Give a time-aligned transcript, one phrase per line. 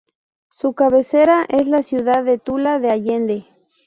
[0.49, 3.45] Su cabecera es la ciudad de Tula de Allende.